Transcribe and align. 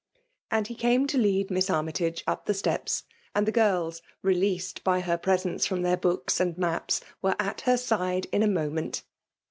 And 0.49 0.65
he 0.65 0.73
came 0.73 1.05
to 1.05 1.17
lead 1.19 1.51
Miss 1.51 1.69
Army* 1.69 1.91
tage 1.91 2.23
up 2.25 2.47
the 2.47 2.55
steps; 2.55 3.03
and 3.35 3.45
the 3.45 3.51
girls, 3.51 4.01
released 4.23 4.83
by 4.83 5.01
her 5.01 5.15
presence 5.15 5.67
from 5.67 5.83
their 5.83 5.95
books 5.95 6.39
and 6.39 6.55
me^s, 6.55 7.01
were 7.21 7.35
at 7.37 7.61
her 7.69 7.77
side 7.77 8.25
in 8.31 8.41
a 8.41 8.47
moment. 8.47 9.03